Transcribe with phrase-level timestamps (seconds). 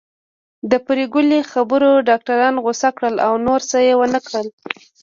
[0.69, 4.47] د پري ګلې خبرو ډاکټران غوسه کړل او نور څه يې ونکړل